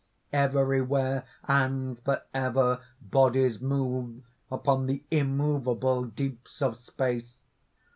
[0.33, 7.35] Everywhere and forever bodies move upon the immovable deeps of space!